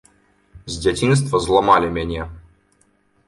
[0.75, 2.21] З дзяцінства зламалі мяне.